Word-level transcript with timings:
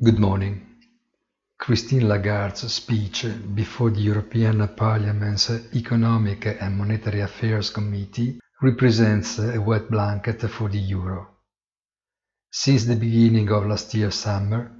Good 0.00 0.20
morning. 0.20 0.64
Christine 1.58 2.06
Lagarde's 2.06 2.72
speech 2.72 3.26
before 3.56 3.90
the 3.90 4.00
European 4.00 4.68
Parliament's 4.76 5.50
Economic 5.74 6.46
and 6.46 6.76
Monetary 6.76 7.20
Affairs 7.20 7.70
Committee 7.70 8.38
represents 8.62 9.40
a 9.40 9.60
wet 9.60 9.90
blanket 9.90 10.42
for 10.42 10.68
the 10.68 10.78
euro. 10.78 11.26
Since 12.52 12.84
the 12.84 12.94
beginning 12.94 13.50
of 13.50 13.66
last 13.66 13.92
year's 13.92 14.14
summer, 14.14 14.70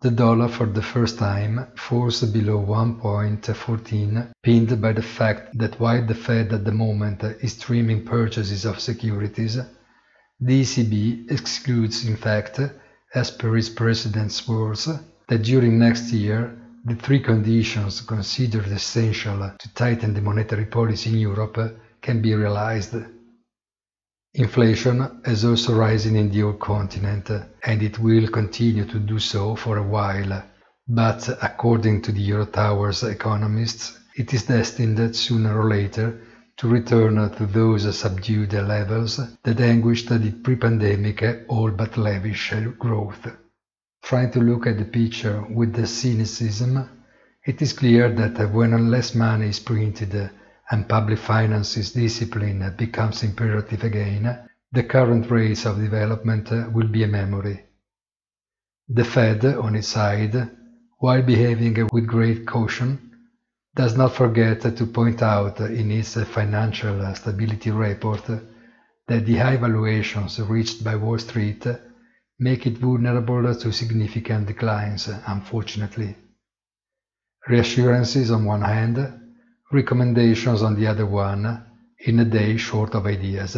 the 0.00 0.10
dollar 0.10 0.48
for 0.48 0.66
the 0.66 0.82
first 0.82 1.20
time 1.20 1.68
falls 1.76 2.22
below 2.22 2.58
1.14, 2.66 4.32
pinned 4.42 4.82
by 4.82 4.92
the 4.92 5.02
fact 5.02 5.56
that 5.56 5.78
while 5.78 6.04
the 6.04 6.16
Fed 6.16 6.52
at 6.52 6.64
the 6.64 6.72
moment 6.72 7.22
is 7.22 7.60
trimming 7.60 8.04
purchases 8.04 8.64
of 8.64 8.80
securities, 8.80 9.56
the 10.40 10.62
ECB 10.62 11.30
excludes 11.30 12.04
in 12.04 12.16
fact 12.16 12.58
as 13.14 13.30
per 13.30 13.56
its 13.56 13.68
president's 13.68 14.46
words, 14.48 14.88
that 15.28 15.42
during 15.42 15.78
next 15.78 16.12
year 16.12 16.56
the 16.84 16.96
three 16.96 17.20
conditions 17.20 18.02
considered 18.02 18.66
essential 18.66 19.50
to 19.58 19.74
tighten 19.74 20.12
the 20.12 20.20
monetary 20.20 20.66
policy 20.66 21.10
in 21.10 21.18
Europe 21.18 21.58
can 22.02 22.20
be 22.20 22.34
realized. 22.34 22.94
Inflation 24.34 25.22
is 25.24 25.44
also 25.44 25.74
rising 25.74 26.16
in 26.16 26.30
the 26.30 26.42
old 26.42 26.60
continent, 26.60 27.30
and 27.64 27.82
it 27.82 27.98
will 28.00 28.28
continue 28.28 28.84
to 28.84 28.98
do 28.98 29.18
so 29.18 29.54
for 29.54 29.78
a 29.78 29.82
while. 29.82 30.42
But 30.86 31.28
according 31.40 32.02
to 32.02 32.12
the 32.12 32.28
Eurotower's 32.28 33.04
economists, 33.04 33.98
it 34.16 34.34
is 34.34 34.44
destined 34.44 34.98
that 34.98 35.16
sooner 35.16 35.58
or 35.58 35.70
later 35.70 36.20
to 36.56 36.68
return 36.68 37.16
to 37.30 37.46
those 37.46 37.98
subdued 37.98 38.52
levels 38.52 39.20
that 39.42 39.60
anguished 39.60 40.08
the 40.08 40.30
pre-pandemic 40.42 41.46
all 41.48 41.70
but 41.70 41.96
lavish 41.96 42.52
growth. 42.78 43.26
Trying 44.02 44.30
to 44.32 44.40
look 44.40 44.66
at 44.66 44.78
the 44.78 44.84
picture 44.84 45.42
with 45.50 45.72
the 45.72 45.86
cynicism, 45.86 46.88
it 47.44 47.60
is 47.60 47.72
clear 47.72 48.10
that 48.12 48.52
when 48.52 48.90
less 48.90 49.14
money 49.14 49.48
is 49.48 49.60
printed 49.60 50.30
and 50.70 50.88
public 50.88 51.18
finances 51.18 51.92
discipline 51.92 52.74
becomes 52.76 53.22
imperative 53.22 53.82
again, 53.84 54.48
the 54.72 54.84
current 54.84 55.30
rates 55.30 55.66
of 55.66 55.78
development 55.78 56.50
will 56.72 56.88
be 56.88 57.02
a 57.02 57.08
memory. 57.08 57.64
The 58.88 59.04
Fed, 59.04 59.44
on 59.44 59.76
its 59.76 59.88
side, 59.88 60.50
while 60.98 61.22
behaving 61.22 61.88
with 61.92 62.06
great 62.06 62.46
caution, 62.46 63.13
does 63.74 63.96
not 63.96 64.14
forget 64.14 64.60
to 64.62 64.86
point 64.86 65.22
out 65.22 65.60
in 65.60 65.90
its 65.90 66.14
financial 66.24 67.14
stability 67.14 67.70
report 67.70 68.24
that 69.06 69.26
the 69.26 69.36
high 69.36 69.56
valuations 69.56 70.40
reached 70.40 70.84
by 70.84 70.94
Wall 70.96 71.18
Street 71.18 71.66
make 72.38 72.66
it 72.66 72.78
vulnerable 72.78 73.54
to 73.54 73.72
significant 73.72 74.46
declines, 74.46 75.08
unfortunately. 75.26 76.16
Reassurances 77.48 78.30
on 78.30 78.44
one 78.44 78.62
hand, 78.62 78.98
recommendations 79.70 80.62
on 80.62 80.74
the 80.74 80.86
other 80.86 81.06
one, 81.06 81.64
in 81.98 82.20
a 82.20 82.24
day 82.24 82.56
short 82.56 82.94
of 82.94 83.06
ideas. 83.06 83.56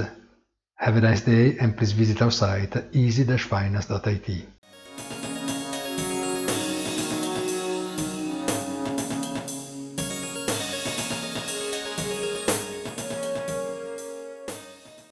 Have 0.76 0.96
a 0.96 1.00
nice 1.00 1.22
day 1.22 1.56
and 1.58 1.76
please 1.76 1.92
visit 1.92 2.22
our 2.22 2.30
site 2.30 2.94
easy-finance.it. 2.94 4.48